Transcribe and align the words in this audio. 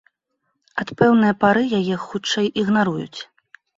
Ад 0.83 0.93
пэўнае 1.01 1.33
пары 1.43 1.63
яе, 1.81 1.95
хутчэй, 2.07 2.47
ігнаруюць. 2.63 3.19